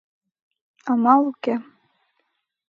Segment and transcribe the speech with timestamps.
[0.91, 1.55] Амал уке.